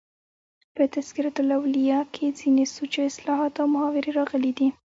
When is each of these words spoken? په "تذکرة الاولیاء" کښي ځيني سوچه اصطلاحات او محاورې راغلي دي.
په 0.75 0.83
"تذکرة 0.95 1.33
الاولیاء" 1.43 2.03
کښي 2.13 2.27
ځيني 2.39 2.65
سوچه 2.75 3.01
اصطلاحات 3.09 3.53
او 3.61 3.67
محاورې 3.73 4.11
راغلي 4.19 4.51
دي. 4.57 4.67